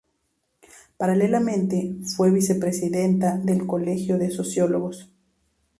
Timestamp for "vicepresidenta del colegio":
2.31-4.17